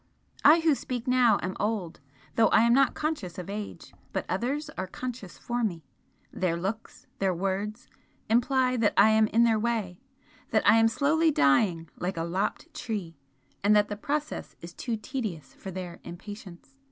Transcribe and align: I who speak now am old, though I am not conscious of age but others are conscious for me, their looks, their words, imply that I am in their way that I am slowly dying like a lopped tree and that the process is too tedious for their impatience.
I 0.43 0.61
who 0.61 0.73
speak 0.73 1.05
now 1.05 1.37
am 1.43 1.55
old, 1.59 1.99
though 2.35 2.47
I 2.47 2.61
am 2.61 2.73
not 2.73 2.95
conscious 2.95 3.37
of 3.37 3.51
age 3.51 3.93
but 4.11 4.25
others 4.27 4.71
are 4.71 4.87
conscious 4.87 5.37
for 5.37 5.63
me, 5.63 5.83
their 6.33 6.57
looks, 6.57 7.05
their 7.19 7.35
words, 7.35 7.87
imply 8.27 8.77
that 8.77 8.95
I 8.97 9.09
am 9.11 9.27
in 9.27 9.43
their 9.43 9.59
way 9.59 9.99
that 10.49 10.67
I 10.67 10.77
am 10.77 10.87
slowly 10.87 11.29
dying 11.29 11.87
like 11.99 12.17
a 12.17 12.23
lopped 12.23 12.73
tree 12.73 13.19
and 13.63 13.75
that 13.75 13.89
the 13.89 13.95
process 13.95 14.55
is 14.59 14.73
too 14.73 14.97
tedious 14.97 15.53
for 15.53 15.69
their 15.69 15.99
impatience. 16.03 16.73